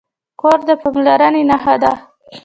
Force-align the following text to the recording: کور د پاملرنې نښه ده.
کور 0.41 0.59
د 0.67 0.69
پاملرنې 0.81 1.43
نښه 1.49 1.75
ده. 1.83 1.93